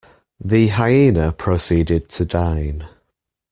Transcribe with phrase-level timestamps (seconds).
[0.43, 2.87] The hyena proceeded to dine.